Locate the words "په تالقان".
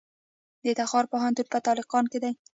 1.53-2.05